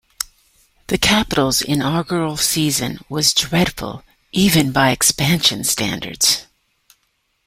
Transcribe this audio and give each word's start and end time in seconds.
The 0.87 0.97
Capitals' 0.97 1.61
inaugural 1.61 2.35
season 2.35 3.01
was 3.07 3.35
dreadful, 3.35 4.03
even 4.31 4.71
by 4.71 4.89
expansion 4.89 5.63
standards. 5.63 6.47